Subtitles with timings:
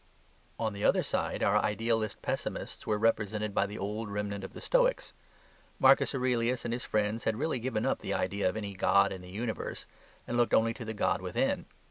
[0.57, 4.59] On the other side our idealist pessimists were represented by the old remnant of the
[4.59, 5.13] Stoics.
[5.77, 9.21] Marcus Aurelius and his friends had really given up the idea of any god in
[9.21, 9.85] the universe
[10.25, 11.67] and looked only to the god within.